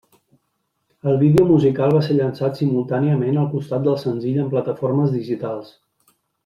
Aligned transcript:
El 1.11 1.19
vídeo 1.23 1.45
musical 1.49 1.93
va 1.97 2.01
ser 2.07 2.17
llançat 2.21 2.59
simultàniament 2.63 3.37
al 3.43 3.49
costat 3.55 3.87
del 3.91 4.03
senzill 4.09 4.43
en 4.47 4.53
plataformes 4.57 5.19
digitals. 5.19 5.75